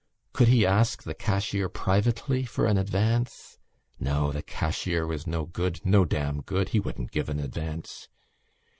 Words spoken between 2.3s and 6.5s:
for an advance? No, the cashier was no good, no damn